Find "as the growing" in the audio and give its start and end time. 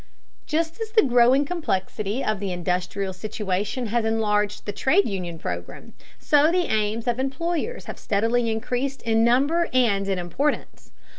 0.81-1.45